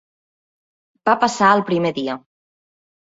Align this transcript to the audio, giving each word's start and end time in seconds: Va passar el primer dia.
Va 1.09 1.15
passar 1.25 1.51
el 1.59 1.63
primer 1.71 1.93
dia. 1.99 2.17